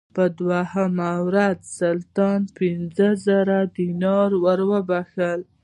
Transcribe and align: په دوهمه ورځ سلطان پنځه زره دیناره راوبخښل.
په 0.15 0.23
دوهمه 0.39 1.11
ورځ 1.27 1.57
سلطان 1.79 2.39
پنځه 2.57 3.07
زره 3.25 3.57
دیناره 3.75 4.37
راوبخښل. 4.59 5.41